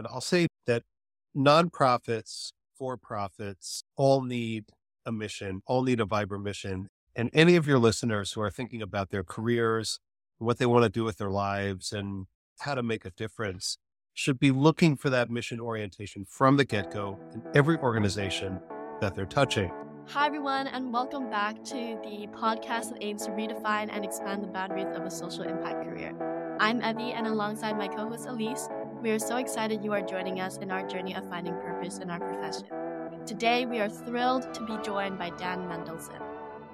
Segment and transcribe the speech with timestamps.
[0.00, 0.82] And I'll say that
[1.36, 4.64] nonprofits, for profits, all need
[5.04, 6.88] a mission, all need a vibrant mission.
[7.14, 10.00] And any of your listeners who are thinking about their careers,
[10.38, 12.28] what they want to do with their lives, and
[12.60, 13.76] how to make a difference
[14.14, 18.58] should be looking for that mission orientation from the get go in every organization
[19.02, 19.70] that they're touching.
[20.06, 24.48] Hi, everyone, and welcome back to the podcast that aims to redefine and expand the
[24.48, 26.56] boundaries of a social impact career.
[26.58, 28.68] I'm Evie, and alongside my co host Elise,
[29.02, 32.10] we are so excited you are joining us in our journey of finding purpose in
[32.10, 32.66] our profession.
[33.24, 36.20] Today, we are thrilled to be joined by Dan Mendelson.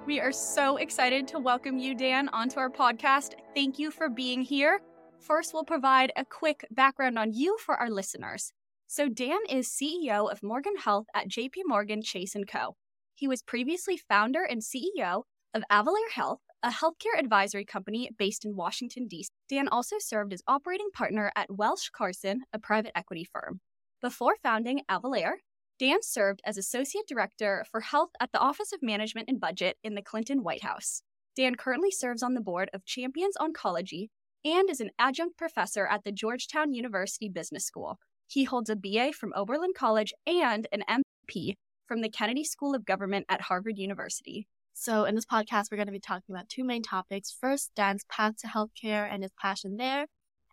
[0.05, 3.35] We are so excited to welcome you, Dan, onto our podcast.
[3.55, 4.81] Thank you for being here.
[5.21, 8.51] First, we'll provide a quick background on you for our listeners.
[8.87, 12.75] So, Dan is CEO of Morgan Health at JP Morgan Chase & Co.
[13.15, 18.55] He was previously founder and CEO of Avalere Health, a healthcare advisory company based in
[18.55, 19.29] Washington, D.C.
[19.49, 23.59] Dan also served as operating partner at Welsh Carson, a private equity firm.
[24.01, 25.37] Before founding Avalere,
[25.79, 29.93] Dan served as Associate Director for Health at the Office of Management and Budget in
[29.93, 31.01] the Clinton White House.
[31.35, 34.07] Dan currently serves on the board of Champions Oncology
[34.43, 37.99] and is an adjunct professor at the Georgetown University Business School.
[38.27, 41.53] He holds a BA from Oberlin College and an MP
[41.87, 44.47] from the Kennedy School of Government at Harvard University.
[44.79, 47.35] So, in this podcast, we're going to be talking about two main topics.
[47.41, 50.05] First, Dan's path to healthcare and his passion there.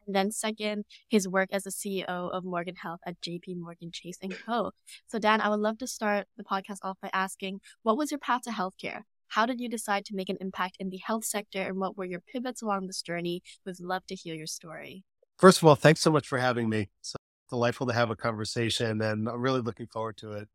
[0.06, 4.16] And then, second, his work as the CEO of Morgan Health at JP Morgan Chase
[4.22, 4.70] and Co.
[5.08, 8.18] So, Dan, I would love to start the podcast off by asking what was your
[8.18, 9.02] path to healthcare?
[9.28, 12.06] How did you decide to make an impact in the health sector and what were
[12.06, 13.42] your pivots along this journey?
[13.66, 15.04] We'd love to hear your story.
[15.36, 16.88] First of all, thanks so much for having me.
[17.00, 17.14] It's
[17.50, 20.48] delightful to have a conversation and I'm really looking forward to it.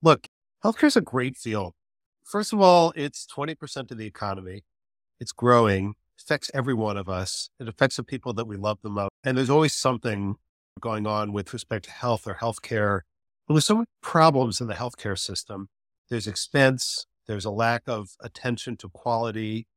[0.00, 0.28] Look,
[0.62, 1.74] healthcare is a great field.
[2.26, 4.64] First of all, it's 20% of the economy.
[5.20, 7.50] It's growing, affects every one of us.
[7.60, 9.10] It affects the people that we love the most.
[9.22, 10.34] And there's always something
[10.80, 13.02] going on with respect to health or healthcare.
[13.46, 15.68] Well, there's so many problems in the healthcare system.
[16.10, 19.68] There's expense, there's a lack of attention to quality.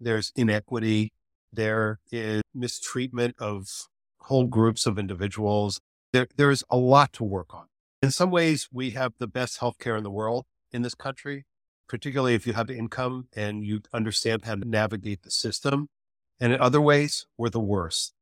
[0.00, 1.12] There's inequity.
[1.52, 3.68] There is mistreatment of
[4.22, 5.80] whole groups of individuals.
[6.12, 7.66] There, there's a lot to work on.
[8.02, 11.44] In some ways, we have the best healthcare in the world in this country,
[11.92, 15.88] particularly if you have income and you understand how to navigate the system.
[16.40, 18.14] And in other ways, we're the worst.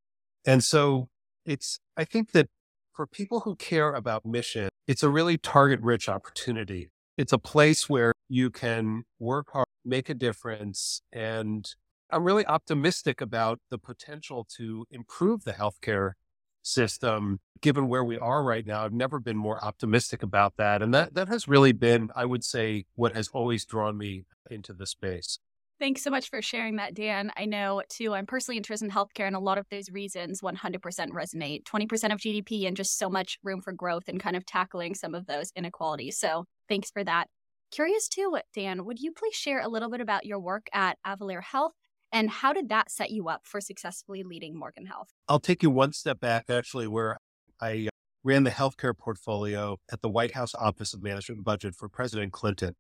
[0.45, 1.09] And so
[1.47, 2.49] it's, I think that
[2.93, 6.91] for people who care about mission, it's a really target rich opportunity.
[7.17, 11.03] It's a place where you can work hard, make a difference.
[11.13, 11.65] And
[12.11, 16.15] I'm really optimistic about the potential to improve the healthcare
[16.63, 18.85] system given where we are right now.
[18.85, 20.83] I've never been more optimistic about that.
[20.83, 24.73] And that, that has really been, I would say, what has always drawn me into
[24.73, 25.39] the space.
[25.79, 27.33] Thanks so much for sharing that, Dan.
[27.39, 30.79] I know too, I'm personally interested in healthcare, and a lot of those reasons 100%
[30.79, 34.95] resonate 20% of GDP and just so much room for growth and kind of tackling
[34.95, 36.19] some of those inequalities.
[36.19, 37.29] So thanks for that.
[37.71, 41.43] Curious too, Dan, would you please share a little bit about your work at Avalere
[41.43, 41.73] Health
[42.13, 45.13] and how did that set you up for successfully leading Morgan Health?
[45.29, 47.19] I'll take you one step back, actually, where
[47.61, 47.91] I uh,
[48.25, 52.33] ran the healthcare portfolio at the White House Office of Management and Budget for President
[52.33, 52.75] Clinton.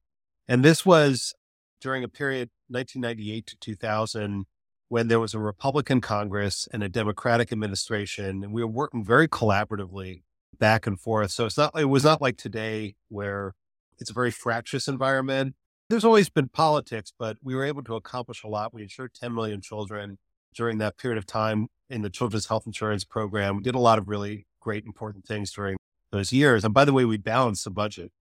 [0.48, 1.34] And this was
[1.80, 4.46] during a period 1998 to 2000
[4.88, 9.28] when there was a Republican Congress and a Democratic administration, and we were working very
[9.28, 10.22] collaboratively
[10.58, 11.30] back and forth.
[11.30, 13.54] So it's not it was not like today where
[13.98, 15.54] it's a very fractious environment.
[15.90, 18.72] There's always been politics, but we were able to accomplish a lot.
[18.72, 20.18] We insured 10 million children
[20.54, 23.56] during that period of time in the Children's Health Insurance Program.
[23.56, 25.76] We did a lot of really great, important things during
[26.12, 26.64] those years.
[26.64, 28.12] And by the way, we balanced the budget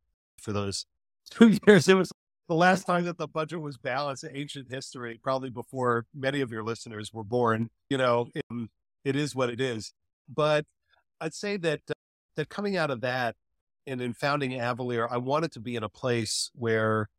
[0.42, 0.88] for those
[1.30, 1.88] two years.
[1.88, 2.12] It was
[2.48, 6.52] the last time that the budget was balanced in ancient history, probably before many of
[6.52, 7.70] your listeners were born.
[7.92, 8.44] You know, it,
[9.06, 9.94] it is what it is.
[10.28, 10.66] But
[11.22, 11.94] I'd say that uh,
[12.36, 13.36] that coming out of that,
[13.86, 17.10] and in founding Avalere, I wanted to be in a place where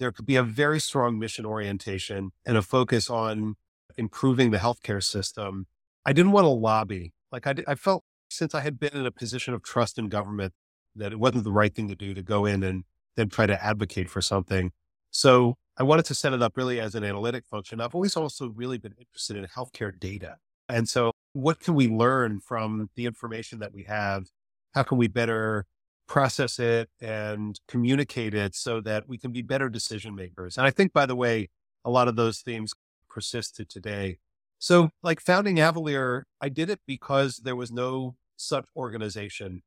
[0.00, 3.54] there could be a very strong mission orientation and a focus on
[3.96, 5.66] improving the healthcare system.
[6.04, 7.12] I didn't want to lobby.
[7.30, 10.54] Like I, I felt since I had been in a position of trust in government
[10.96, 12.84] that it wasn't the right thing to do to go in and
[13.16, 14.72] then try to advocate for something.
[15.10, 17.80] So I wanted to set it up really as an analytic function.
[17.80, 20.36] I've always also really been interested in healthcare data.
[20.68, 24.28] And so what can we learn from the information that we have?
[24.72, 25.66] How can we better
[26.10, 30.58] process it and communicate it so that we can be better decision makers.
[30.58, 31.48] And I think, by the way,
[31.84, 32.74] a lot of those themes
[33.08, 34.18] persisted today.
[34.58, 39.62] So, like founding Avalere, I did it because there was no such organization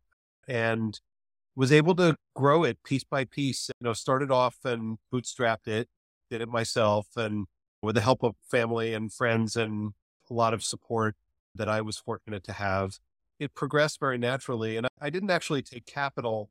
[0.46, 1.00] and
[1.56, 3.70] was able to grow it piece by piece.
[3.80, 5.88] You know, started off and bootstrapped it,
[6.30, 7.46] did it myself, and
[7.82, 9.94] with the help of family and friends and
[10.30, 11.16] a lot of support
[11.56, 13.00] that I was fortunate to have
[13.44, 14.78] it progressed very naturally.
[14.78, 16.50] And I didn't actually take capital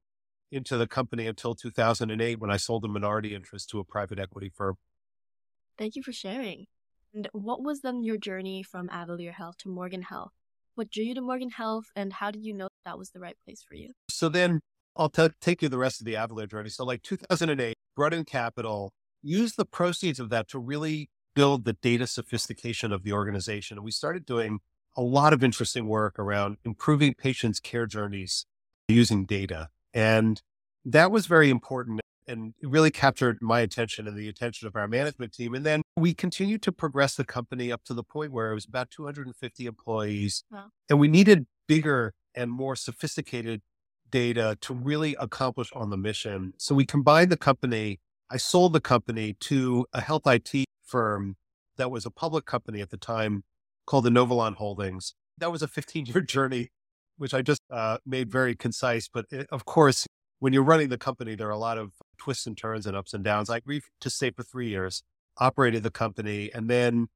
[0.51, 4.51] into the company until 2008 when I sold a minority interest to a private equity
[4.55, 4.77] firm.
[5.79, 6.67] Thank you for sharing.
[7.15, 10.33] And what was then your journey from Avalere Health to Morgan Health?
[10.75, 13.37] What drew you to Morgan Health, and how did you know that was the right
[13.45, 13.91] place for you?
[14.09, 14.61] So then
[14.97, 16.71] I'll t- take you the rest of the Avalere journey.
[16.71, 18.93] So, like 2008, brought in capital,
[19.23, 23.79] used the proceeds of that to really build the data sophistication of the organization.
[23.79, 24.61] And we started doing
[24.97, 28.47] a lot of interesting work around improving patients' care journeys
[28.89, 29.69] using data.
[29.95, 30.43] And
[30.85, 35.33] that was very important and really captured my attention and the attention of our management
[35.33, 35.55] team.
[35.55, 38.65] And then we continued to progress the company up to the point where it was
[38.65, 40.45] about 250 employees.
[40.51, 40.67] Wow.
[40.89, 43.61] And we needed bigger and more sophisticated
[44.11, 46.55] data to really accomplish on the mission.
[46.59, 47.99] So we combined the company.
[48.31, 51.37] I sold the company to a health IT firm
[51.77, 53.45] that was a public company at the time
[53.87, 55.15] called the Inovalon Holdings.
[55.39, 56.71] That was a 15 year journey,
[57.19, 59.09] which I just uh, made very concise.
[59.09, 60.07] But it, of course,
[60.39, 63.15] when you're running the company, there are a lot of twists and turns and ups
[63.15, 63.49] and downs.
[63.49, 65.03] I agreed to stay for three years,
[65.39, 67.09] operated the company, and then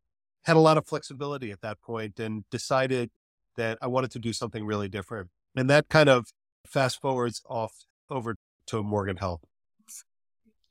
[0.45, 3.11] had a lot of flexibility at that point and decided
[3.57, 5.29] that I wanted to do something really different.
[5.57, 6.29] And that kind of
[6.67, 7.73] fast forwards off
[8.11, 8.37] over
[8.69, 9.41] to Morgan Health.
[9.89, 10.05] Thank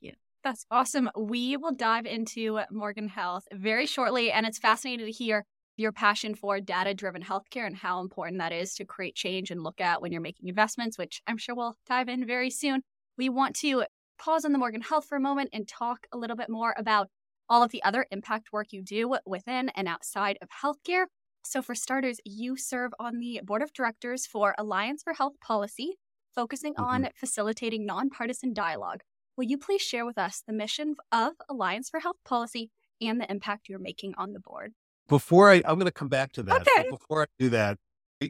[0.00, 0.12] you.
[0.42, 1.10] That's awesome.
[1.14, 5.44] We will dive into Morgan Health very shortly, and it's fascinating to hear
[5.76, 9.62] your passion for data driven healthcare and how important that is to create change and
[9.62, 12.82] look at when you're making investments, which I'm sure we'll dive in very soon.
[13.18, 13.84] We want to
[14.18, 17.08] pause on the Morgan Health for a moment and talk a little bit more about
[17.48, 21.06] all of the other impact work you do within and outside of healthcare.
[21.44, 25.96] So, for starters, you serve on the board of directors for Alliance for Health Policy,
[26.34, 26.84] focusing mm-hmm.
[26.84, 29.02] on facilitating nonpartisan dialogue
[29.36, 32.70] Will you please share with us the mission of Alliance for Health Policy
[33.02, 34.72] and the impact you're making on the board?
[35.08, 36.62] Before I, I'm going to come back to that.
[36.62, 36.90] Okay.
[36.90, 37.78] before I do that,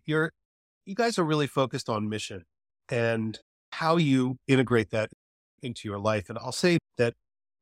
[0.04, 0.32] you're,
[0.84, 2.44] you guys are really focused on mission
[2.88, 3.38] and
[3.72, 5.10] how you integrate that
[5.62, 6.28] into your life.
[6.28, 7.14] And I'll say that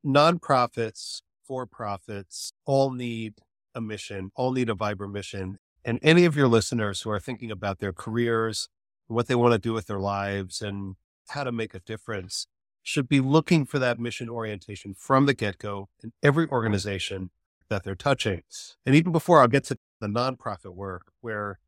[0.05, 3.35] nonprofits, for profits, all need
[3.75, 5.59] a mission, all need a vibrant mission.
[5.85, 8.69] And any of your listeners who are thinking about their careers,
[9.07, 10.97] what they want to do with their lives, and
[11.29, 12.47] how to make a difference,
[12.83, 17.31] should be looking for that mission orientation from the get go in every organization
[17.69, 18.43] that they're touching.
[18.87, 21.59] And even before I'll get to the nonprofit work, where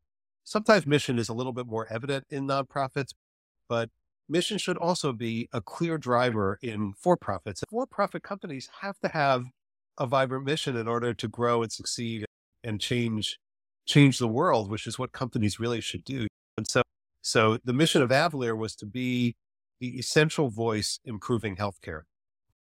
[0.44, 3.12] sometimes mission is a little bit more evident in nonprofits,
[3.68, 3.90] but
[4.28, 7.62] mission should also be a clear driver in for profits.
[7.70, 9.44] For profit companies have to have
[9.98, 12.26] a vibrant mission in order to grow and succeed
[12.62, 13.38] and change
[13.86, 16.26] change the world, which is what companies really should do.
[16.58, 16.82] And so
[17.22, 19.36] so the mission of Avalere was to be
[19.80, 22.02] the essential voice improving healthcare.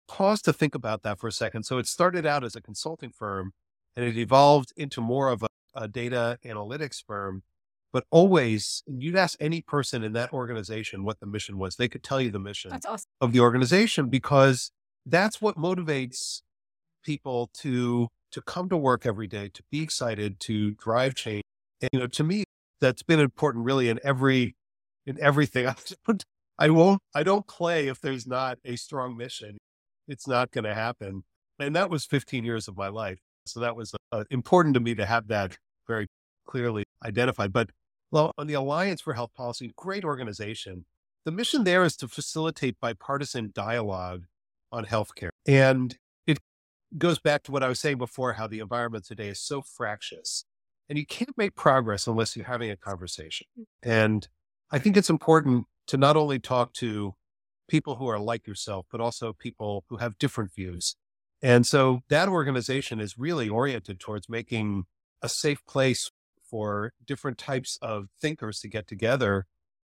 [0.09, 1.63] Pause to think about that for a second.
[1.63, 3.53] So it started out as a consulting firm
[3.95, 7.43] and it evolved into more of a, a data analytics firm.
[7.93, 11.75] But always, you'd ask any person in that organization what the mission was.
[11.75, 13.07] They could tell you the mission awesome.
[13.21, 14.71] of the organization because
[15.05, 16.41] that's what motivates
[17.03, 21.43] people to to come to work every day, to be excited, to drive change.
[21.81, 22.43] And you know, to me,
[22.81, 24.55] that's been important really in every
[25.05, 25.67] in everything.
[26.59, 29.57] I won't, I don't play if there's not a strong mission.
[30.09, 31.23] It's not going to happen.
[31.59, 33.19] And that was 15 years of my life.
[33.45, 35.57] So that was uh, important to me to have that
[35.87, 36.07] very
[36.45, 37.53] clearly identified.
[37.53, 37.69] But
[38.11, 40.85] well, on the Alliance for Health Policy, great organization.
[41.25, 44.25] The mission there is to facilitate bipartisan dialogue
[44.71, 45.29] on healthcare.
[45.47, 46.39] And it
[46.97, 50.45] goes back to what I was saying before how the environment today is so fractious.
[50.87, 53.45] And you can't make progress unless you're having a conversation.
[53.83, 54.27] And
[54.71, 57.13] I think it's important to not only talk to
[57.69, 60.95] people who are like yourself, but also people who have different views.
[61.41, 64.83] And so that organization is really oriented towards making
[65.21, 66.11] a safe place
[66.43, 69.45] for different types of thinkers to get together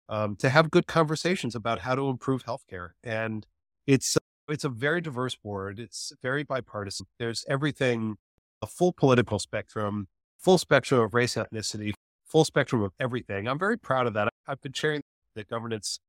[0.09, 2.89] um, to have good conversations about how to improve healthcare.
[3.03, 3.47] And
[3.87, 4.17] it's
[4.49, 5.79] it's a very diverse board.
[5.79, 7.05] It's very bipartisan.
[7.17, 8.17] There's everything,
[8.61, 11.93] a full political spectrum, full spectrum of race, ethnicity,
[12.25, 13.47] full spectrum of everything.
[13.47, 14.27] I'm very proud of that.
[14.45, 15.01] I've been chairing
[15.35, 15.99] the governance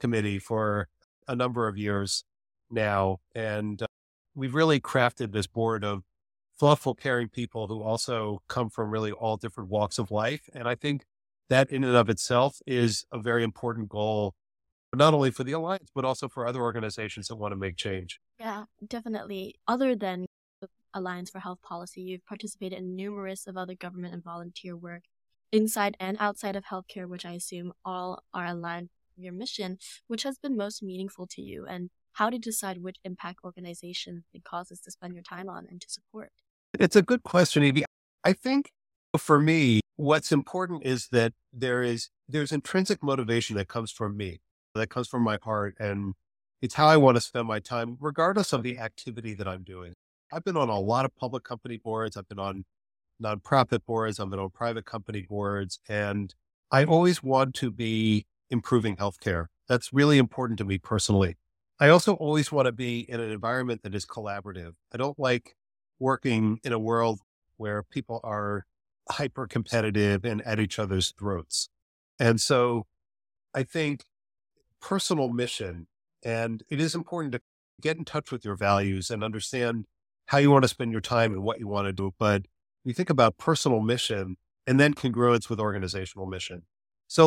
[0.00, 0.88] committee for
[1.28, 2.24] a number of years
[2.70, 3.18] now.
[3.34, 3.86] And uh,
[4.34, 6.02] we've really crafted this board of
[6.58, 10.48] thoughtful, caring people who also come from really all different walks of life.
[10.54, 11.04] And I think
[11.48, 14.34] that in and of itself is a very important goal,
[14.94, 18.20] not only for the Alliance, but also for other organizations that want to make change.
[18.38, 19.56] Yeah, definitely.
[19.66, 20.26] Other than
[20.60, 25.02] the Alliance for Health Policy, you've participated in numerous of other government and volunteer work
[25.50, 30.38] inside and outside of healthcare, which I assume all are aligned your mission, which has
[30.38, 34.90] been most meaningful to you, and how to decide which impact organization and causes to
[34.90, 36.30] spend your time on and to support?
[36.78, 37.84] It's a good question, Evie.
[38.24, 38.70] I think
[39.16, 44.40] for me, what's important is that there is there's intrinsic motivation that comes from me,
[44.74, 46.14] that comes from my heart, and
[46.62, 49.94] it's how I want to spend my time, regardless of the activity that I'm doing.
[50.32, 52.16] I've been on a lot of public company boards.
[52.16, 52.64] I've been on
[53.22, 54.18] nonprofit boards.
[54.18, 56.34] I've been on private company boards, and
[56.70, 59.46] I always want to be improving healthcare.
[59.68, 61.36] That's really important to me personally.
[61.80, 64.74] I also always want to be in an environment that is collaborative.
[64.92, 65.56] I don't like
[65.98, 67.20] working in a world
[67.56, 68.66] where people are
[69.10, 71.68] hyper competitive and at each other's throats.
[72.20, 72.86] And so
[73.54, 74.04] I think
[74.80, 75.86] personal mission,
[76.22, 77.40] and it is important to
[77.80, 79.86] get in touch with your values and understand
[80.26, 82.12] how you want to spend your time and what you want to do.
[82.18, 82.42] But
[82.84, 86.62] you think about personal mission and then congruence with organizational mission.
[87.08, 87.26] So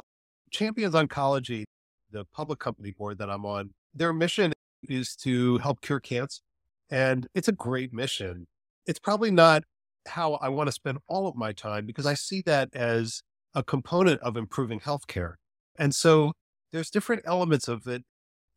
[0.56, 1.66] Champions Oncology,
[2.12, 6.42] the public company board that I'm on, their mission is to help cure cancer.
[6.90, 8.48] And it's a great mission.
[8.86, 9.64] It's probably not
[10.08, 13.22] how I want to spend all of my time because I see that as
[13.54, 15.34] a component of improving healthcare.
[15.78, 16.32] And so
[16.72, 18.04] there's different elements of it.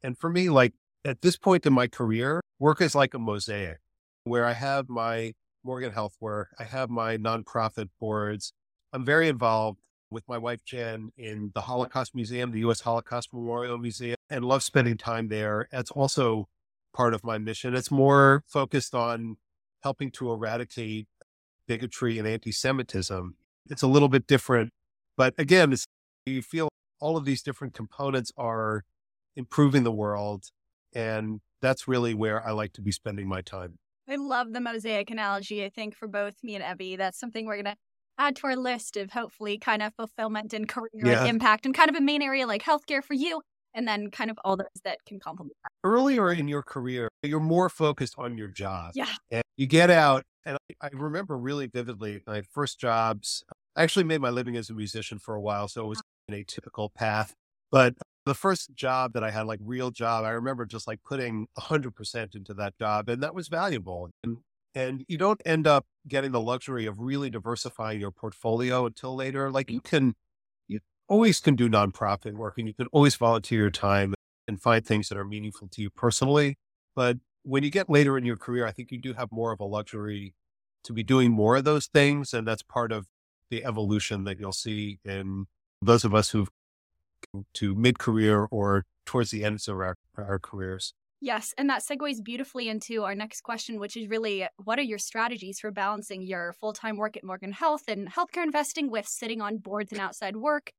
[0.00, 0.74] And for me, like
[1.04, 3.78] at this point in my career, work is like a mosaic
[4.22, 5.32] where I have my
[5.64, 8.52] Morgan Health work, I have my nonprofit boards.
[8.92, 12.80] I'm very involved with my wife, Jen, in the Holocaust Museum, the U.S.
[12.80, 15.68] Holocaust Memorial Museum, and love spending time there.
[15.72, 16.48] It's also
[16.94, 17.74] part of my mission.
[17.74, 19.36] It's more focused on
[19.82, 21.06] helping to eradicate
[21.66, 23.36] bigotry and anti Semitism.
[23.70, 24.70] It's a little bit different.
[25.16, 25.74] But again,
[26.26, 26.68] you feel
[27.00, 28.84] all of these different components are
[29.36, 30.46] improving the world.
[30.94, 33.78] And that's really where I like to be spending my time.
[34.08, 35.64] I love the mosaic analogy.
[35.64, 37.76] I think for both me and Evie, that's something we're going to
[38.18, 41.25] add to our list of hopefully kind of fulfillment and career yeah.
[41.25, 43.42] impact and kind of a main area like healthcare for you.
[43.75, 45.70] And then kind of all those that can complement that.
[45.84, 48.92] Earlier in your career, you're more focused on your job.
[48.94, 49.06] Yeah.
[49.30, 53.44] And you get out and I, I remember really vividly my first jobs.
[53.76, 56.34] I actually made my living as a musician for a while, so it was an
[56.34, 57.34] atypical path.
[57.70, 57.94] But
[58.25, 62.34] the first job that I had, like real job, I remember just like putting 100%
[62.34, 64.10] into that job, and that was valuable.
[64.25, 64.38] And
[64.75, 69.50] and you don't end up getting the luxury of really diversifying your portfolio until later.
[69.50, 69.84] Like you mm.
[69.84, 70.14] can,
[70.66, 74.14] you always can do nonprofit work, and you can always volunteer your time
[74.46, 76.56] and find things that are meaningful to you personally.
[76.96, 79.60] But when you get later in your career, I think you do have more of
[79.60, 80.34] a luxury
[80.84, 82.32] to be doing more of those things.
[82.32, 83.06] And that's part of
[83.50, 85.46] the evolution that you'll see in
[85.80, 86.48] those of us who've
[87.54, 90.94] to mid career or towards the ends of our, our careers.
[91.20, 91.52] Yes.
[91.58, 95.58] And that segues beautifully into our next question, which is really what are your strategies
[95.58, 99.58] for balancing your full time work at Morgan Health and healthcare investing with sitting on
[99.58, 100.70] boards and outside work?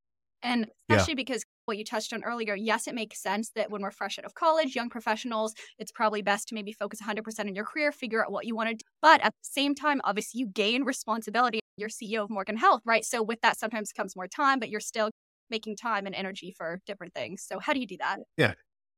[0.41, 1.23] And especially yeah.
[1.23, 4.23] because what you touched on earlier, yes, it makes sense that when we're fresh out
[4.23, 8.23] of college, young professionals, it's probably best to maybe focus 100% on your career, figure
[8.23, 8.83] out what you want to do.
[9.01, 11.59] But at the same time, obviously, you gain responsibility.
[11.75, 13.03] You're CEO of Morgan Health, right?
[13.03, 15.11] So with that, sometimes comes more time, but you're still
[15.49, 17.43] making time and energy for different things.
[17.45, 18.19] So how do you do that?
[18.37, 18.53] Yeah,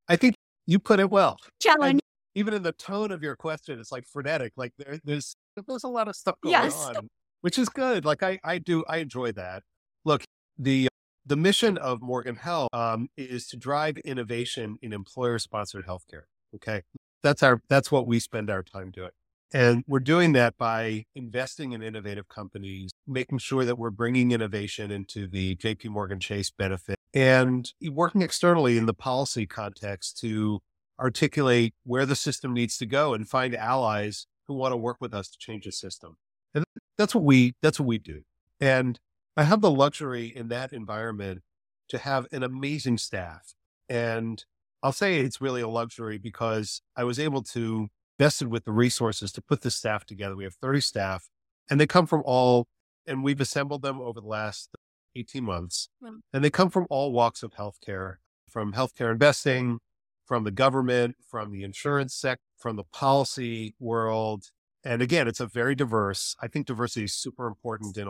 [0.07, 0.35] I think
[0.71, 1.37] you put it well.
[1.59, 1.93] Challenge.
[1.93, 2.01] And
[2.33, 4.53] even in the tone of your question, it's like frenetic.
[4.55, 5.35] Like there, there's
[5.67, 6.75] there's a lot of stuff going yes.
[6.85, 7.09] on,
[7.41, 8.05] which is good.
[8.05, 9.63] Like I I do I enjoy that.
[10.05, 10.23] Look,
[10.57, 10.87] the
[11.25, 16.23] the mission of Morgan Health um, is to drive innovation in employer-sponsored healthcare.
[16.55, 16.83] Okay,
[17.21, 19.11] that's our that's what we spend our time doing,
[19.53, 24.89] and we're doing that by investing in innovative companies, making sure that we're bringing innovation
[24.89, 25.89] into the J.P.
[25.89, 30.61] Morgan Chase benefit, and working externally in the policy context to
[30.99, 35.13] articulate where the system needs to go and find allies who want to work with
[35.13, 36.15] us to change the system.
[36.53, 36.63] And
[36.97, 38.21] that's what we that's what we do.
[38.59, 38.99] And
[39.35, 41.41] I have the luxury in that environment
[41.89, 43.53] to have an amazing staff.
[43.89, 44.43] And
[44.83, 47.89] I'll say it's really a luxury because I was able to
[48.19, 50.35] vested with the resources to put the staff together.
[50.35, 51.29] We have 30 staff
[51.69, 52.67] and they come from all,
[53.07, 54.69] and we've assembled them over the last
[55.15, 55.89] 18 months.
[56.33, 58.15] And they come from all walks of healthcare,
[58.49, 59.79] from healthcare investing,
[60.25, 64.45] from the government, from the insurance sector, from the policy world.
[64.83, 68.07] And again, it's a very diverse, I think diversity is super important in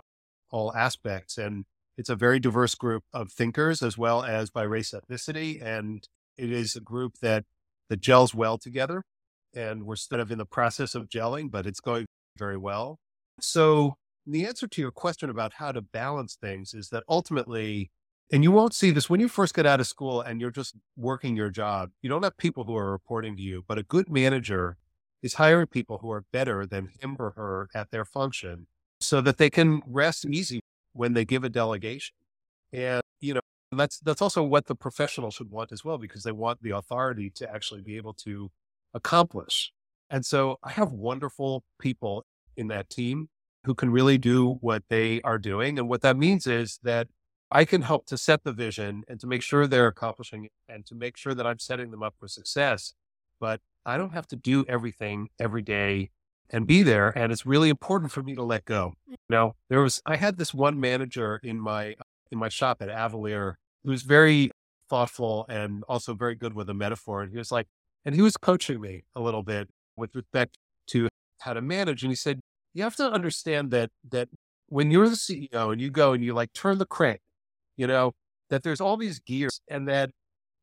[0.50, 1.36] all aspects.
[1.38, 1.64] And
[1.98, 5.62] it's a very diverse group of thinkers as well as by race ethnicity.
[5.62, 6.06] And
[6.36, 7.44] it is a group that,
[7.88, 9.02] that gels well together.
[9.54, 12.06] And we're sort of in the process of gelling, but it's going
[12.38, 12.98] very well.
[13.40, 17.90] So the answer to your question about how to balance things is that ultimately,
[18.32, 20.74] and you won't see this when you first get out of school and you're just
[20.96, 24.08] working your job, you don't have people who are reporting to you, but a good
[24.08, 24.76] manager
[25.22, 28.66] is hiring people who are better than him or her at their function
[29.00, 30.60] so that they can rest easy
[30.92, 32.14] when they give a delegation.
[32.72, 33.40] And, you know,
[33.72, 37.30] that's, that's also what the professional should want as well, because they want the authority
[37.36, 38.50] to actually be able to
[38.94, 39.72] accomplish.
[40.10, 42.24] And so I have wonderful people
[42.56, 43.28] in that team.
[43.64, 45.78] Who can really do what they are doing.
[45.78, 47.08] And what that means is that
[47.50, 50.84] I can help to set the vision and to make sure they're accomplishing it and
[50.86, 52.94] to make sure that I'm setting them up for success.
[53.38, 56.10] But I don't have to do everything every day
[56.50, 57.16] and be there.
[57.16, 58.94] And it's really important for me to let go.
[59.10, 59.14] Mm.
[59.28, 61.94] Now, there was, I had this one manager in my,
[62.30, 63.54] in my shop at Avalere
[63.84, 64.50] who was very
[64.88, 67.22] thoughtful and also very good with a metaphor.
[67.22, 67.66] And he was like,
[68.04, 71.08] and he was coaching me a little bit with respect to
[71.40, 72.02] how to manage.
[72.02, 72.40] And he said,
[72.74, 74.28] you have to understand that, that
[74.68, 77.20] when you're the CEO and you go and you like turn the crank
[77.76, 78.12] you know,
[78.50, 80.10] that there's all these gears and that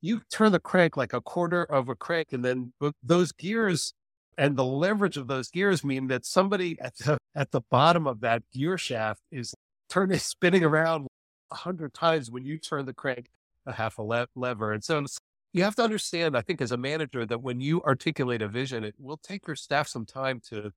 [0.02, 2.74] you turn the crank like a quarter of a crank and then
[3.04, 3.94] those gears
[4.38, 8.22] and the leverage of those gears mean that somebody at the at the bottom of
[8.22, 9.54] that gear shaft is
[9.90, 11.08] turning spinning around
[11.52, 13.28] a hundred times when you turn the crank
[13.66, 14.72] a half a le- lever.
[14.72, 15.06] And so
[15.54, 18.84] you have to understand i think as a manager that when you articulate a vision
[18.84, 20.72] it will take your staff some time to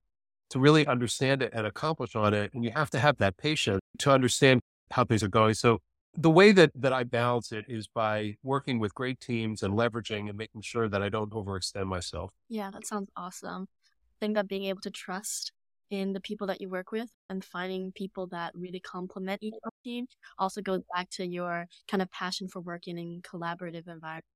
[0.53, 3.81] to really understand it and accomplish on it and you have to have that patience
[3.97, 5.79] to understand how things are going so
[6.15, 10.29] the way that that I balance it is by working with great teams and leveraging
[10.29, 12.29] and making sure that I don't overextend myself.
[12.49, 13.63] Yeah, that sounds awesome.
[13.63, 15.51] I think that being able to trust
[15.89, 20.05] in the people that you work with and finding people that really complement each team
[20.37, 24.27] also goes back to your kind of passion for working in collaborative environments.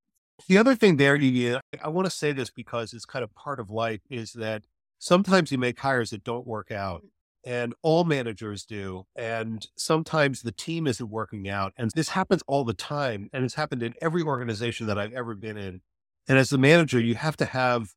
[0.47, 3.59] The other thing there, Evie, I want to say this because it's kind of part
[3.59, 4.63] of life, is that
[4.99, 7.03] sometimes you make hires that don't work out
[7.47, 9.05] and all managers do.
[9.15, 11.73] And sometimes the team isn't working out.
[11.77, 13.29] And this happens all the time.
[13.31, 15.79] And it's happened in every organization that I've ever been in.
[16.27, 17.93] And as the manager, you have to have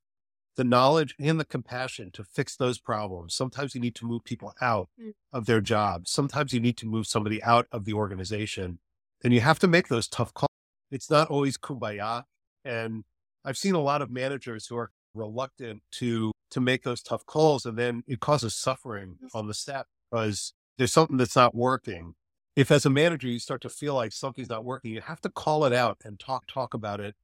[0.57, 3.35] the knowledge and the compassion to fix those problems.
[3.35, 5.15] Sometimes you need to move people out mm.
[5.33, 6.13] of their jobs.
[6.13, 8.79] Sometimes you need to move somebody out of the organization.
[9.25, 10.49] And you have to make those tough calls.
[10.93, 12.23] It's not always kumbaya.
[12.65, 13.03] And
[13.45, 17.65] I've seen a lot of managers who are reluctant to to make those tough calls
[17.67, 22.15] and then it causes suffering on the staff because there's something that's not working.
[22.57, 25.29] If as a manager you start to feel like something's not working you have to
[25.29, 27.15] call it out and talk talk about it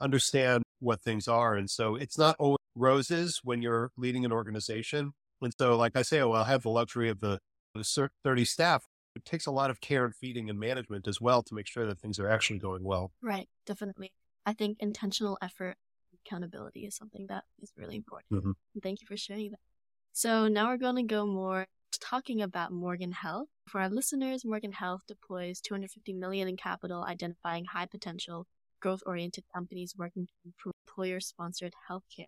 [0.00, 5.12] understand what things are and so it's not always roses when you're leading an organization
[5.40, 7.38] and so like i say oh, i'll have the luxury of the,
[7.74, 8.86] the 30 staff.
[9.16, 11.86] It takes a lot of care and feeding and management as well to make sure
[11.86, 13.12] that things are actually going well.
[13.22, 14.12] Right definitely.
[14.44, 15.76] I think intentional effort
[16.26, 18.32] accountability is something that is really important.
[18.32, 18.80] Mm-hmm.
[18.82, 19.60] Thank you for sharing that.
[20.12, 21.66] So now we're going to go more
[22.00, 23.48] talking about Morgan Health.
[23.68, 28.46] For our listeners, Morgan Health deploys 250 million in capital, identifying high potential,
[28.80, 32.26] growth-oriented companies working to improve employer-sponsored healthcare.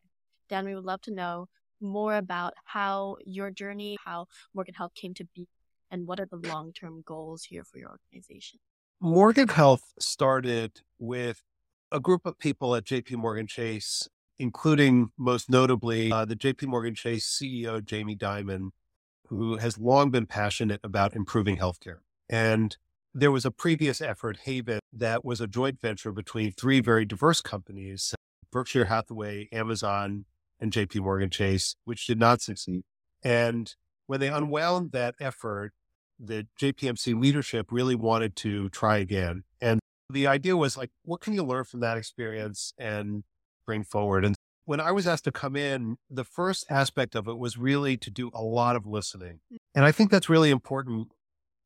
[0.49, 1.49] Dan, we would love to know
[1.81, 5.47] more about how your journey, how Morgan Health came to be,
[5.91, 8.59] and what are the long-term goals here for your organization.
[9.01, 11.43] Morgan Health started with
[11.93, 16.95] a group of people at JP Morgan Chase, including most notably uh, the JP Morgan
[16.95, 18.71] Chase CEO, Jamie Dimon,
[19.29, 21.99] who has long been passionate about improving healthcare.
[22.29, 22.77] And
[23.15, 27.41] there was a previous effort, Haven, that was a joint venture between three very diverse
[27.41, 28.15] companies
[28.53, 30.25] Berkshire Hathaway, Amazon,
[30.61, 32.85] and JP Morgan Chase, which did not succeed.
[33.23, 33.75] And
[34.07, 35.73] when they unwound that effort,
[36.19, 39.45] the JPMC leadership really wanted to try again.
[40.09, 43.25] And the idea was like, what can you learn from that experience and
[43.67, 44.25] bring forward?
[44.25, 47.97] And when I was asked to come in, the first aspect of it was really
[47.99, 49.41] to do a lot of listening.
[49.53, 49.57] Mm.
[49.75, 51.09] And I think that's really important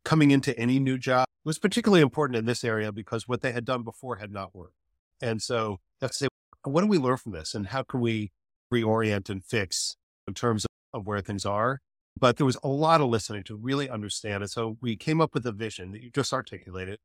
[0.04, 1.26] coming into any new job.
[1.44, 4.54] It was particularly important in this area because what they had done before had not
[4.54, 4.74] worked.
[5.20, 6.28] And so that's to say,
[6.64, 8.32] what do we learn from this and how can we
[8.72, 11.80] reorient and fix in terms of, of where things are?
[12.18, 14.50] But there was a lot of listening to really understand it.
[14.50, 16.98] So we came up with a vision that you just articulated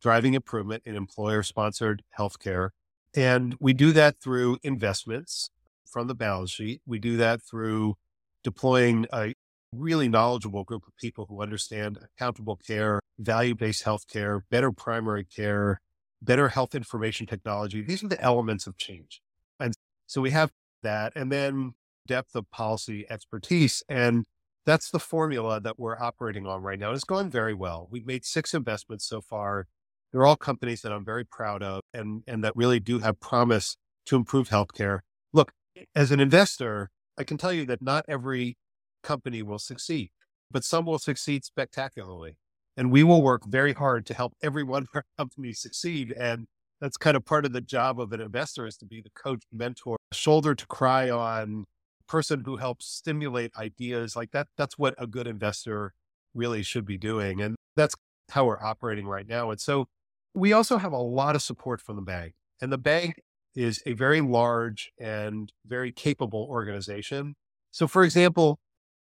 [0.00, 2.70] driving improvement in employer sponsored healthcare.
[3.14, 5.50] And we do that through investments
[5.84, 6.80] from the balance sheet.
[6.86, 7.96] We do that through
[8.42, 9.34] deploying a
[9.72, 15.80] really knowledgeable group of people who understand accountable care, value based healthcare, better primary care,
[16.22, 17.82] better health information technology.
[17.82, 19.20] These are the elements of change.
[19.58, 19.74] And
[20.06, 20.50] so we have
[20.82, 21.12] that.
[21.14, 21.74] And then
[22.06, 23.82] depth of policy expertise.
[23.88, 24.24] And
[24.66, 26.92] that's the formula that we're operating on right now.
[26.92, 27.88] It's going very well.
[27.90, 29.66] We've made six investments so far
[30.12, 33.76] they're all companies that I'm very proud of and, and that really do have promise
[34.06, 35.00] to improve healthcare.
[35.32, 35.52] Look,
[35.94, 38.56] as an investor, I can tell you that not every
[39.02, 40.10] company will succeed,
[40.50, 42.36] but some will succeed spectacularly.
[42.76, 46.12] And we will work very hard to help every one of our companies succeed.
[46.12, 46.46] And
[46.80, 49.42] that's kind of part of the job of an investor is to be the coach,
[49.52, 51.66] mentor, shoulder to cry on,
[52.08, 54.48] person who helps stimulate ideas like that.
[54.56, 55.92] That's what a good investor
[56.34, 57.40] really should be doing.
[57.40, 57.94] And that's
[58.30, 59.50] how we're operating right now.
[59.50, 59.86] And so
[60.34, 63.20] we also have a lot of support from the bank, and the bank
[63.54, 67.34] is a very large and very capable organization.
[67.70, 68.60] So, for example,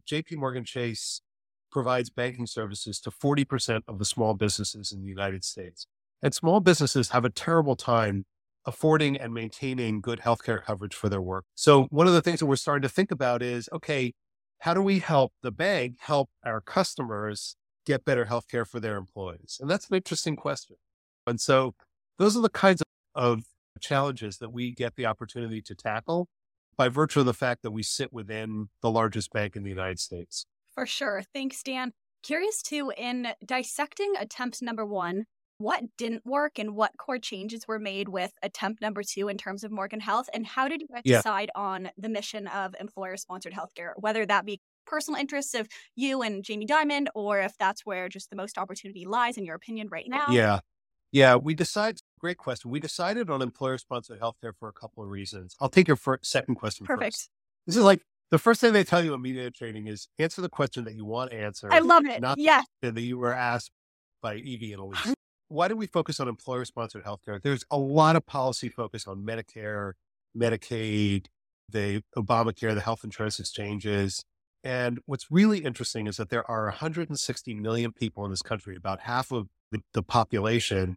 [0.06, 1.20] JP Morgan Chase
[1.70, 5.86] provides banking services to 40% of the small businesses in the United States.
[6.22, 8.24] And small businesses have a terrible time
[8.64, 11.44] affording and maintaining good healthcare coverage for their work.
[11.54, 14.12] So one of the things that we're starting to think about is, okay,
[14.60, 19.58] how do we help the bank help our customers get better healthcare for their employees?
[19.60, 20.76] And that's an interesting question.
[21.26, 21.74] And so
[22.18, 22.82] those are the kinds
[23.14, 23.42] of,
[23.78, 26.28] challenges that we get the opportunity to tackle
[26.78, 30.00] by virtue of the fact that we sit within the largest bank in the United
[30.00, 30.46] States.
[30.72, 31.22] For sure.
[31.34, 31.92] Thanks, Dan.
[32.22, 35.24] Curious too, in dissecting attempt number one,
[35.58, 39.62] what didn't work and what core changes were made with attempt number two in terms
[39.62, 40.28] of Morgan Health?
[40.32, 41.18] And how did you yeah.
[41.18, 46.22] decide on the mission of employer sponsored healthcare, whether that be personal interests of you
[46.22, 49.88] and Jamie Dimon, or if that's where just the most opportunity lies in your opinion
[49.90, 50.26] right now?
[50.30, 50.60] Yeah.
[51.16, 51.36] Yeah.
[51.36, 52.70] We decided, great question.
[52.70, 55.56] We decided on employer sponsored healthcare for a couple of reasons.
[55.60, 57.14] I'll take your first, second question Perfect.
[57.14, 57.30] First.
[57.66, 60.48] This is like the first thing they tell you in media training is answer the
[60.48, 61.68] question that you want to answer.
[61.72, 62.20] I love it.
[62.20, 62.64] Not yes.
[62.82, 63.70] that you were asked
[64.22, 65.14] by Evie and Elise
[65.48, 67.40] why do we focus on employer sponsored healthcare?
[67.40, 69.92] There's a lot of policy focus on Medicare,
[70.36, 71.26] Medicaid,
[71.68, 74.24] the Obamacare, the health insurance exchanges.
[74.64, 79.00] And what's really interesting is that there are 160 million people in this country, about
[79.00, 80.96] half of the, the population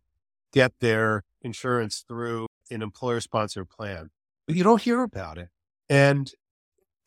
[0.54, 4.10] get their insurance through an employer sponsored plan.
[4.48, 5.50] But you don't hear about it.
[5.90, 6.32] And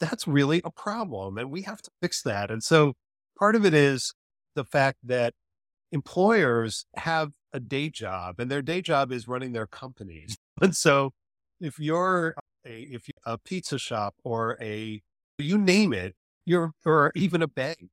[0.00, 1.38] that's really a problem.
[1.38, 2.50] And we have to fix that.
[2.50, 2.94] And so
[3.38, 4.14] part of it is
[4.54, 5.34] the fact that
[5.92, 10.36] employers have a day job and their day job is running their companies.
[10.60, 11.12] And so
[11.60, 15.02] if you're a, if you're a pizza shop or a,
[15.38, 17.88] you name it, you're, or even a bank,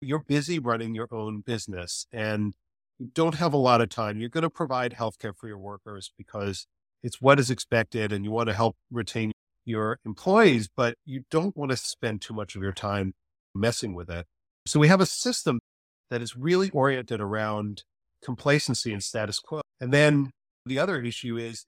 [0.00, 2.54] you're busy running your own business and
[2.98, 4.18] you don't have a lot of time.
[4.20, 6.66] You're going to provide healthcare for your workers because
[7.02, 9.32] it's what is expected and you want to help retain
[9.64, 13.14] your employees, but you don't want to spend too much of your time
[13.54, 14.26] messing with it.
[14.66, 15.58] So we have a system
[16.10, 17.82] that is really oriented around
[18.24, 19.60] complacency and status quo.
[19.80, 20.30] And then
[20.64, 21.66] the other issue is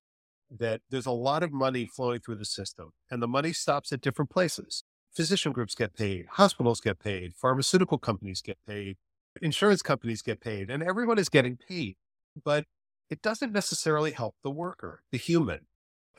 [0.51, 4.01] that there's a lot of money flowing through the system and the money stops at
[4.01, 4.85] different places.
[5.15, 8.97] Physician groups get paid, hospitals get paid, pharmaceutical companies get paid,
[9.43, 11.97] insurance companies get paid, and everyone is getting paid.
[12.43, 12.65] But
[13.11, 15.61] it doesn't necessarily help the worker, the human.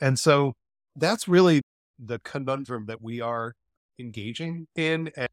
[0.00, 0.54] And so
[0.96, 1.62] that's really
[1.98, 3.54] the conundrum that we are
[3.98, 5.10] engaging in.
[5.16, 5.28] And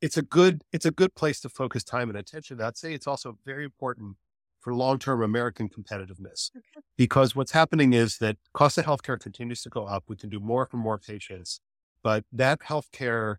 [0.00, 2.60] it's a good it's a good place to focus time and attention.
[2.60, 4.16] I'd say it's also very important
[4.60, 6.50] for long-term American competitiveness.
[6.54, 6.84] Okay.
[6.96, 10.04] Because what's happening is that cost of healthcare continues to go up.
[10.06, 11.60] We can do more for more patients,
[12.02, 13.36] but that healthcare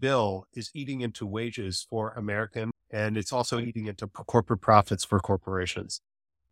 [0.00, 5.18] bill is eating into wages for American and it's also eating into corporate profits for
[5.18, 6.00] corporations.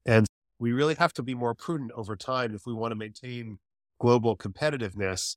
[0.05, 0.27] And
[0.59, 3.61] we really have to be more prudent over time if we want to maintain
[4.01, 5.37] global competitiveness.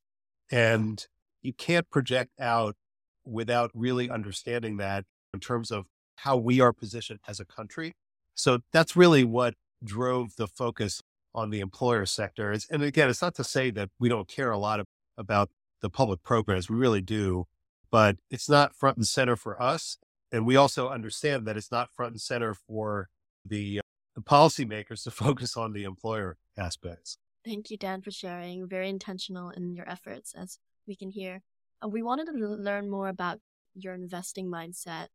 [0.52, 1.06] And
[1.44, 2.76] you can't project out
[3.24, 7.94] without really understanding that in terms of how we are positioned as a country.
[8.34, 11.04] So that's really what drove the focus
[11.36, 12.56] on the employer sector.
[12.72, 14.88] And again, it's not to say that we don't care a lot of,
[15.20, 16.68] about the public programs.
[16.68, 17.46] We really do,
[17.92, 20.00] but it's not front and center for us.
[20.36, 23.08] And we also understand that it's not front and center for
[23.46, 23.82] the, uh,
[24.16, 27.18] the policymakers to focus on the employer aspects.
[27.46, 28.68] Thank you, Dan, for sharing.
[28.68, 31.42] Very intentional in your efforts, as we can hear.
[31.82, 33.40] Uh, we wanted to learn more about
[33.76, 35.08] your investing mindset.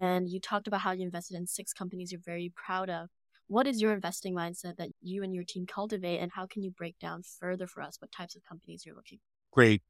[0.00, 3.10] And you talked about how you invested in six companies you're very proud of.
[3.46, 6.72] What is your investing mindset that you and your team cultivate, and how can you
[6.72, 9.54] break down further for us what types of companies you're looking for?
[9.54, 9.82] Great.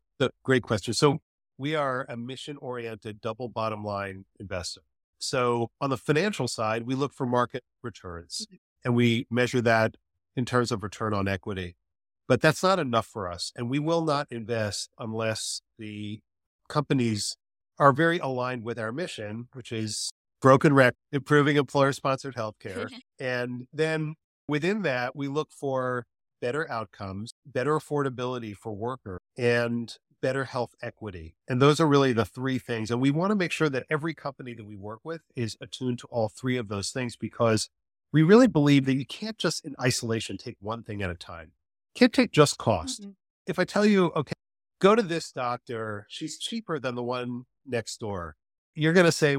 [0.43, 0.93] Great question.
[0.93, 1.21] So,
[1.59, 4.83] we are a mission oriented, double bottom line investor.
[5.19, 8.57] So, on the financial side, we look for market returns mm-hmm.
[8.85, 9.97] and we measure that
[10.37, 11.77] in terms of return on equity.
[12.27, 13.53] But that's not enough for us.
[13.55, 16.21] And we will not invest unless the
[16.69, 17.37] companies
[17.79, 22.91] are very aligned with our mission, which is broken rec, improving employer sponsored healthcare.
[23.19, 24.15] and then
[24.49, 26.07] within that, we look for
[26.41, 31.37] better outcomes, better affordability for workers, and better health equity.
[31.47, 32.91] And those are really the three things.
[32.91, 35.99] And we want to make sure that every company that we work with is attuned
[35.99, 37.69] to all three of those things because
[38.11, 41.53] we really believe that you can't just in isolation take one thing at a time
[41.95, 43.03] can't take just cost.
[43.03, 43.11] Mm-hmm.
[43.47, 44.33] If I tell you, okay,
[44.81, 48.37] go to this doctor, she's cheaper than the one next door,
[48.75, 49.37] you're going to say,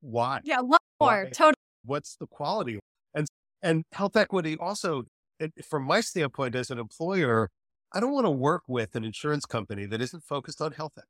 [0.00, 0.40] why?
[0.44, 0.60] Yeah,
[1.00, 1.28] more?
[1.32, 1.54] Totally.
[1.84, 2.78] What's the quality?
[3.14, 3.26] And,
[3.62, 5.04] and health equity also,
[5.38, 7.50] it, from my standpoint as an employer,
[7.92, 11.08] I don't want to work with an insurance company that isn't focused on health equity.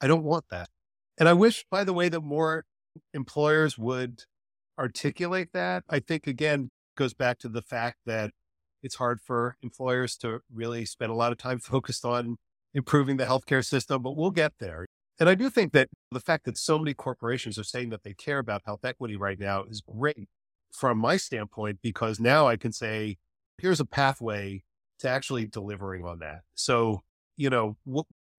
[0.00, 0.68] I don't want that.
[1.18, 2.64] And I wish, by the way, that more
[3.12, 4.24] employers would
[4.78, 5.84] articulate that.
[5.88, 8.30] I think, again, goes back to the fact that
[8.82, 12.36] it's hard for employers to really spend a lot of time focused on
[12.74, 14.86] improving the healthcare system, but we'll get there.
[15.20, 18.14] And I do think that the fact that so many corporations are saying that they
[18.14, 20.28] care about health equity right now is great
[20.72, 23.18] from my standpoint, because now I can say,
[23.58, 24.62] here's a pathway
[25.02, 26.40] to actually delivering on that.
[26.54, 27.02] So,
[27.36, 27.76] you know,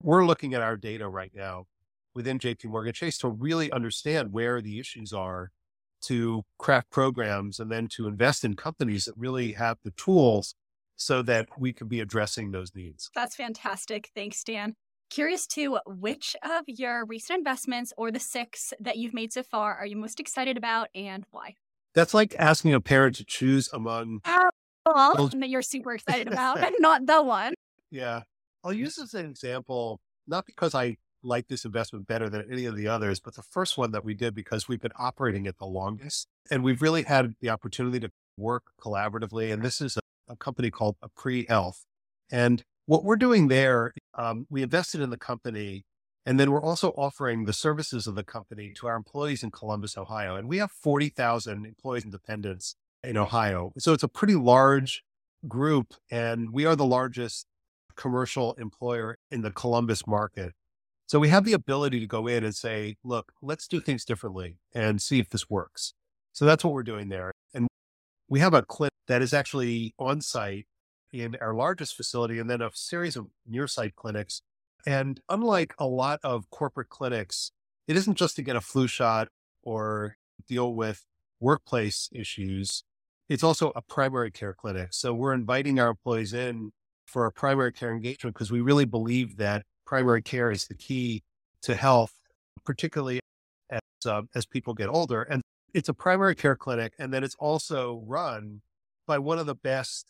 [0.02, 1.64] we're looking at our data right now
[2.14, 5.50] within JP Morgan Chase to really understand where the issues are
[6.02, 10.54] to craft programs and then to invest in companies that really have the tools
[10.96, 13.10] so that we can be addressing those needs.
[13.14, 14.10] That's fantastic.
[14.14, 14.74] Thanks, Dan.
[15.10, 19.74] Curious too, which of your recent investments or the six that you've made so far
[19.74, 21.54] are you most excited about and why?
[21.94, 24.20] That's like asking a parent to choose among
[24.86, 27.54] well, that you're super excited about and not the one.
[27.90, 28.22] Yeah.
[28.62, 32.66] I'll use this as an example, not because I like this investment better than any
[32.66, 35.58] of the others, but the first one that we did because we've been operating it
[35.58, 39.52] the longest and we've really had the opportunity to work collaboratively.
[39.52, 41.84] And this is a, a company called Apree Health.
[42.30, 45.84] And what we're doing there, um, we invested in the company
[46.26, 49.98] and then we're also offering the services of the company to our employees in Columbus,
[49.98, 50.36] Ohio.
[50.36, 53.72] And we have 40,000 employees and dependents in Ohio.
[53.78, 55.02] So it's a pretty large
[55.46, 55.94] group.
[56.10, 57.46] And we are the largest
[57.96, 60.52] commercial employer in the Columbus market.
[61.06, 64.56] So we have the ability to go in and say, look, let's do things differently
[64.74, 65.92] and see if this works.
[66.32, 67.32] So that's what we're doing there.
[67.52, 67.68] And
[68.28, 70.66] we have a clinic that is actually on site
[71.12, 74.40] in our largest facility and then a series of near site clinics.
[74.86, 77.52] And unlike a lot of corporate clinics,
[77.86, 79.28] it isn't just to get a flu shot
[79.62, 80.16] or
[80.48, 81.04] deal with
[81.38, 82.82] workplace issues.
[83.28, 84.88] It's also a primary care clinic.
[84.92, 86.72] So we're inviting our employees in
[87.06, 91.22] for a primary care engagement because we really believe that primary care is the key
[91.62, 92.12] to health,
[92.64, 93.20] particularly
[93.70, 95.22] as, uh, as people get older.
[95.22, 96.92] And it's a primary care clinic.
[96.98, 98.60] And then it's also run
[99.06, 100.06] by one of the best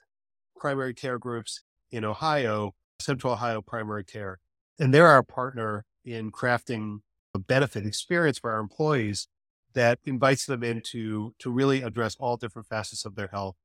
[0.57, 4.39] primary care groups in Ohio, Central Ohio Primary Care.
[4.79, 7.01] And they're our partner in crafting
[7.35, 9.29] a benefit experience for our employees
[9.75, 13.57] that invites them into to really address all different facets of their health,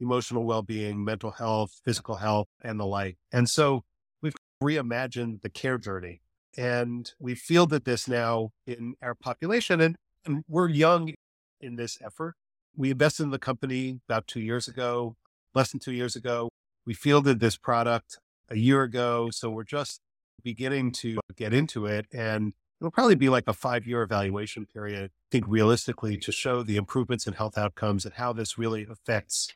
[0.00, 3.16] emotional well-being, mental health, physical health, and the like.
[3.32, 3.84] And so
[4.22, 6.20] we've reimagined the care journey.
[6.56, 11.12] And we fielded this now in our population, and, and we're young
[11.60, 12.34] in this effort.
[12.74, 15.16] We invested in the company about two years ago,
[15.54, 16.48] less than two years ago.
[16.86, 19.30] We fielded this product a year ago.
[19.30, 20.00] So we're just
[20.42, 22.06] beginning to get into it.
[22.12, 22.52] And
[22.86, 26.76] it'll probably be like a five year evaluation period, I think realistically, to show the
[26.76, 29.48] improvements in health outcomes and how this really affects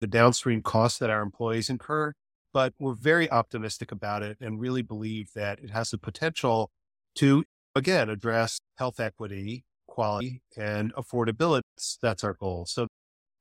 [0.00, 2.12] the downstream costs that our employees incur
[2.56, 6.70] but we're very optimistic about it and really believe that it has the potential
[7.14, 11.60] to, again, address health equity, quality, and affordability.
[12.00, 12.64] That's our goal.
[12.64, 12.86] So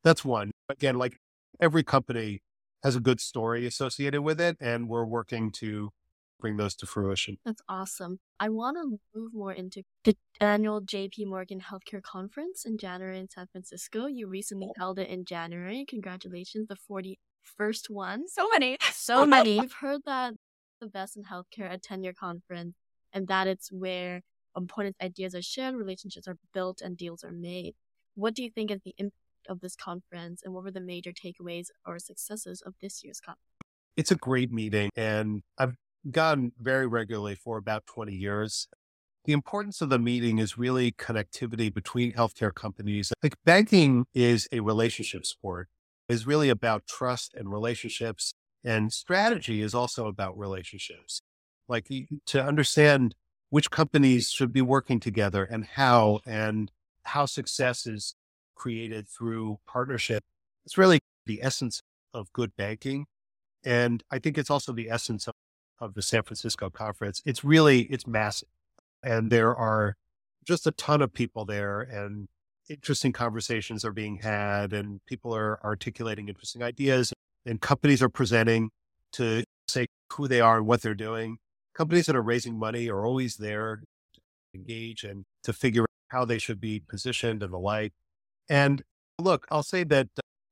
[0.04, 0.52] that's one.
[0.68, 1.16] Again, like
[1.62, 2.42] every company
[2.84, 5.92] has a good story associated with it, and we're working to
[6.46, 7.40] bring those to fruition.
[7.44, 8.20] That's awesome.
[8.40, 13.28] I want to move more into the annual JP Morgan Healthcare Conference in January in
[13.28, 14.06] San Francisco.
[14.06, 14.74] You recently oh.
[14.78, 15.86] held it in January.
[15.90, 18.28] Congratulations, the 41st one.
[18.28, 18.78] So many.
[18.92, 19.60] So many.
[19.60, 20.36] We've heard that
[20.80, 22.76] the best in healthcare attend your conference
[23.12, 24.22] and that it's where
[24.56, 27.74] important ideas are shared, relationships are built, and deals are made.
[28.14, 29.16] What do you think is the impact
[29.50, 33.42] of this conference and what were the major takeaways or successes of this year's conference?
[33.98, 35.76] It's a great meeting and I've
[36.12, 38.68] gone very regularly for about 20 years.
[39.26, 43.12] The importance of the meeting is really connectivity between healthcare companies.
[43.24, 45.68] Like banking is a relationship sport
[46.08, 48.34] is really about trust and relationships.
[48.64, 51.22] And strategy is also about relationships.
[51.68, 51.90] Like
[52.28, 53.16] to understand
[53.50, 56.72] which companies should be working together and how, and
[57.04, 58.16] how success is
[58.54, 60.24] created through partnership.
[60.66, 61.82] It's really the essence
[62.14, 63.06] of good banking.
[63.64, 65.34] And I think it's also the essence of,
[65.80, 67.22] of the San Francisco conference.
[67.26, 68.50] It's really, it's massive.
[69.04, 69.96] And there are
[70.46, 72.28] just a ton of people there and
[72.70, 77.14] interesting conversations are being had and people are articulating interesting ideas
[77.46, 78.70] and companies are presenting
[79.12, 81.38] to say who they are and what they're doing.
[81.76, 83.82] Companies that are raising money are always there
[84.14, 84.22] to
[84.54, 87.94] engage and to figure out how they should be positioned and the like.
[88.50, 88.82] And
[89.20, 90.08] look, I'll say that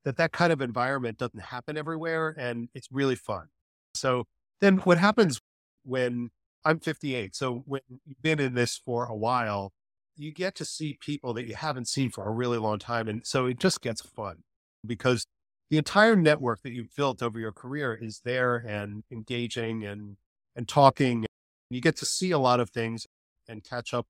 [0.06, 3.48] that that kind of environment doesn't happen everywhere and it's really fun.
[3.96, 4.26] So
[4.64, 5.42] then what happens
[5.84, 6.30] when
[6.64, 7.36] I'm 58?
[7.36, 9.74] So when you've been in this for a while,
[10.16, 13.10] you get to see people that you haven't seen for a really long time.
[13.10, 14.38] And so it just gets fun
[14.86, 15.26] because
[15.70, 20.16] the entire network that you've built over your career is there and engaging and,
[20.56, 21.26] and talking.
[21.70, 23.06] You get to see a lot of things
[23.50, 24.06] and catch up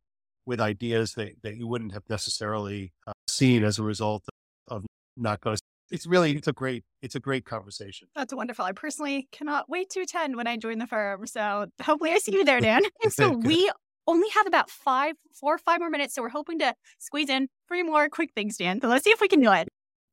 [0.45, 4.23] with ideas that, that you wouldn't have necessarily uh, seen as a result
[4.67, 4.85] of
[5.17, 5.61] not going to.
[5.93, 8.07] It's really, it's a great, it's a great conversation.
[8.15, 8.65] That's wonderful.
[8.65, 11.27] I personally cannot wait to attend when I join the firm.
[11.27, 12.81] So hopefully I see you there, Dan.
[13.03, 13.69] And so we
[14.07, 16.15] only have about five, four or five more minutes.
[16.15, 18.81] So we're hoping to squeeze in three more quick things, Dan.
[18.81, 19.67] So let's see if we can do it.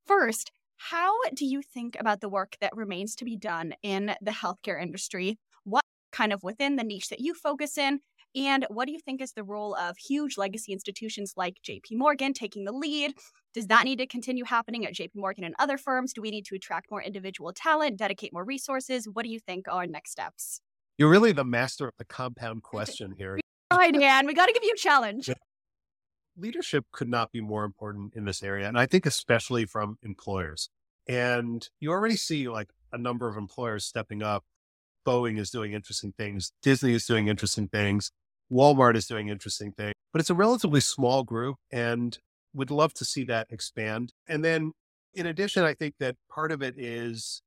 [0.07, 4.33] First, how do you think about the work that remains to be done in the
[4.33, 5.39] healthcare industry?
[5.65, 8.01] What kind of within the niche that you focus in?
[8.37, 12.33] And what do you think is the role of huge legacy institutions like JP Morgan
[12.33, 13.15] taking the lead?
[13.55, 16.13] Does that need to continue happening at JP Morgan and other firms?
[16.13, 19.09] Do we need to attract more individual talent, dedicate more resources?
[19.13, 20.61] What do you think are next steps?
[20.97, 23.41] You're really the master of the compound question here.
[23.71, 25.31] All right, Dan, we got to give you a challenge.
[26.37, 28.69] Leadership could not be more important in this area.
[28.69, 30.71] And I think especially from employers.
[31.09, 34.45] And you already see like a number of employers stepping up.
[35.07, 36.53] Boeing is doing interesting things.
[36.63, 38.13] Disney is doing interesting things.
[38.51, 42.19] Walmart is doing interesting things, but it's a relatively small group and
[42.55, 44.13] would love to see that expand.
[44.29, 44.73] And then
[45.15, 47.43] in addition, I think that part of it is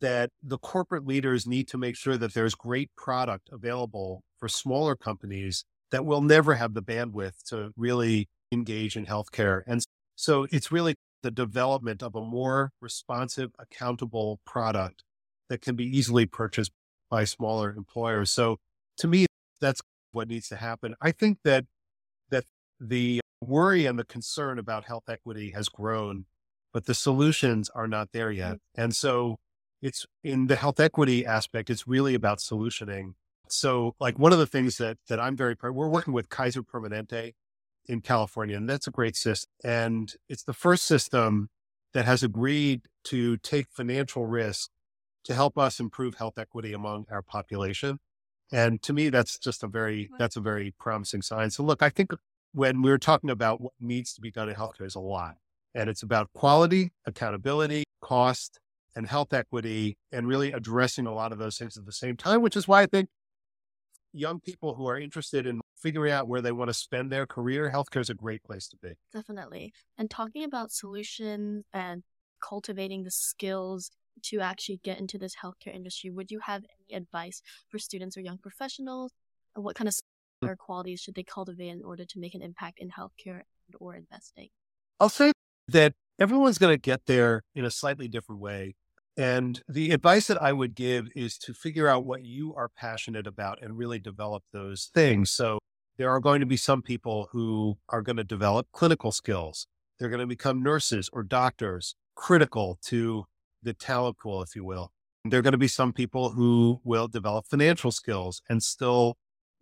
[0.00, 4.94] that the corporate leaders need to make sure that there's great product available for smaller
[4.94, 9.62] companies that will never have the bandwidth to really engage in healthcare.
[9.66, 9.82] And
[10.16, 15.02] so it's really the development of a more responsive, accountable product
[15.48, 16.72] that can be easily purchased
[17.10, 18.30] by smaller employers.
[18.30, 18.58] So
[18.98, 19.26] to me,
[19.60, 19.80] that's
[20.16, 20.96] what needs to happen.
[21.00, 21.66] I think that
[22.30, 22.44] that
[22.80, 26.24] the worry and the concern about health equity has grown,
[26.72, 28.54] but the solutions are not there yet.
[28.54, 28.80] Mm-hmm.
[28.82, 29.36] And so
[29.80, 33.14] it's in the health equity aspect, it's really about solutioning.
[33.48, 36.62] So like one of the things that that I'm very proud, we're working with Kaiser
[36.62, 37.34] Permanente
[37.86, 39.50] in California, and that's a great system.
[39.62, 41.50] And it's the first system
[41.92, 44.70] that has agreed to take financial risk
[45.24, 47.98] to help us improve health equity among our population.
[48.52, 51.50] And to me, that's just a very, that's a very promising sign.
[51.50, 52.12] So look, I think
[52.52, 55.36] when we're talking about what needs to be done in healthcare, there's a lot.
[55.74, 58.60] And it's about quality, accountability, cost,
[58.94, 62.40] and health equity, and really addressing a lot of those things at the same time,
[62.40, 63.10] which is why I think
[64.12, 67.70] young people who are interested in figuring out where they want to spend their career,
[67.70, 68.94] healthcare is a great place to be.
[69.12, 69.72] Definitely.
[69.98, 72.02] And talking about solutions and
[72.40, 73.90] cultivating the skills
[74.24, 78.20] to actually get into this healthcare industry, would you have any advice for students or
[78.20, 79.12] young professionals?
[79.54, 79.94] And what kind of
[80.42, 80.48] hmm.
[80.48, 83.94] or qualities should they cultivate in order to make an impact in healthcare and or
[83.94, 84.48] investing?
[85.00, 85.32] I'll say
[85.68, 88.74] that everyone's going to get there in a slightly different way.
[89.16, 93.26] And the advice that I would give is to figure out what you are passionate
[93.26, 95.30] about and really develop those things.
[95.30, 95.58] So
[95.96, 99.66] there are going to be some people who are going to develop clinical skills.
[99.98, 103.24] They're going to become nurses or doctors, critical to
[103.66, 104.92] the talent pool, if you will.
[105.24, 109.16] There are going to be some people who will develop financial skills and still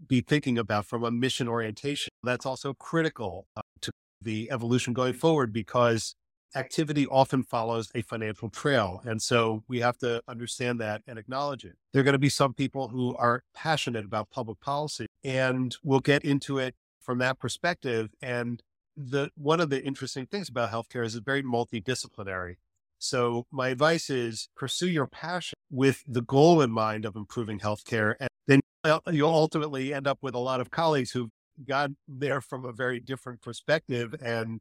[0.07, 2.11] be thinking about from a mission orientation.
[2.23, 3.91] That's also critical uh, to
[4.21, 6.15] the evolution going forward because
[6.55, 9.01] activity often follows a financial trail.
[9.05, 11.77] And so we have to understand that and acknowledge it.
[11.93, 16.01] There are going to be some people who are passionate about public policy and we'll
[16.01, 18.11] get into it from that perspective.
[18.21, 18.63] And
[18.97, 22.57] the one of the interesting things about healthcare is it's very multidisciplinary.
[22.99, 28.15] So my advice is pursue your passion with the goal in mind of improving healthcare.
[28.21, 28.61] And then
[29.13, 31.31] you'll ultimately end up with a lot of colleagues who've
[31.67, 34.61] got there from a very different perspective and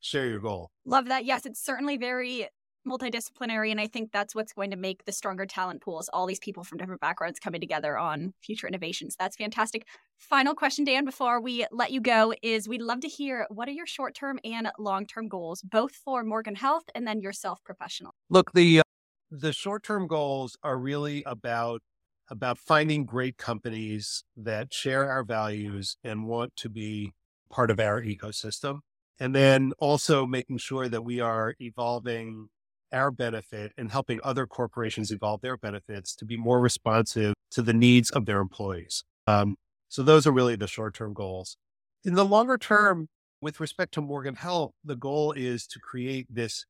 [0.00, 0.70] share your goal.
[0.84, 1.24] Love that.
[1.24, 2.48] Yes, it's certainly very
[2.86, 3.70] multidisciplinary.
[3.70, 6.64] And I think that's what's going to make the stronger talent pools, all these people
[6.64, 9.16] from different backgrounds coming together on future innovations.
[9.18, 9.86] That's fantastic.
[10.16, 13.72] Final question, Dan, before we let you go, is we'd love to hear what are
[13.72, 18.14] your short term and long term goals, both for Morgan Health and then yourself professional?
[18.30, 18.82] Look, the uh,
[19.30, 21.82] the short term goals are really about
[22.28, 27.12] about finding great companies that share our values and want to be
[27.50, 28.80] part of our ecosystem.
[29.20, 32.48] And then also making sure that we are evolving
[32.92, 37.72] our benefit and helping other corporations evolve their benefits to be more responsive to the
[37.72, 39.04] needs of their employees.
[39.26, 39.56] Um,
[39.88, 41.56] so those are really the short term goals.
[42.04, 43.08] In the longer term,
[43.40, 46.64] with respect to Morgan Health, the goal is to create this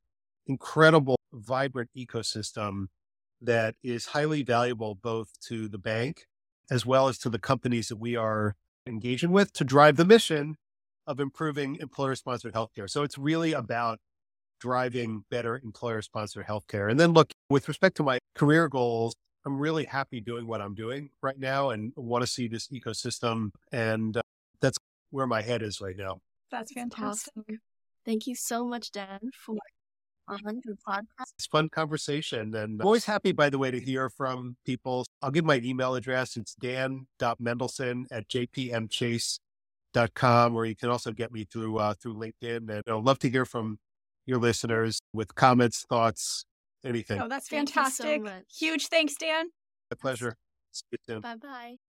[0.46, 2.86] incredible, vibrant ecosystem
[3.40, 6.26] that is highly valuable both to the bank
[6.70, 8.54] as well as to the companies that we are
[8.86, 10.56] engaging with to drive the mission
[11.06, 12.88] of improving employer sponsored healthcare.
[12.88, 13.98] So it's really about
[14.62, 16.88] driving better employer sponsored healthcare.
[16.88, 19.12] And then look, with respect to my career goals,
[19.44, 23.50] I'm really happy doing what I'm doing right now and want to see this ecosystem.
[23.72, 24.22] And uh,
[24.60, 24.78] that's
[25.10, 26.20] where my head is right now.
[26.52, 27.32] That's fantastic.
[27.36, 27.58] Awesome.
[28.06, 29.56] Thank you so much, Dan, for
[30.28, 31.32] on the podcast.
[31.36, 32.54] It's fun conversation.
[32.54, 35.04] And I'm always happy, by the way, to hear from people.
[35.20, 36.36] I'll give my email address.
[36.36, 39.40] It's dan.mendelson at jpmchase.com,
[40.54, 42.70] or you can also get me through uh, through LinkedIn.
[42.70, 43.80] And I'd love to hear from
[44.26, 46.44] your listeners with comments, thoughts,
[46.84, 47.20] anything.
[47.20, 48.26] Oh, that's fantastic.
[48.26, 49.46] So Huge thanks, Dan.
[49.90, 50.36] My pleasure.
[50.72, 51.20] See you soon.
[51.20, 51.76] Bye bye.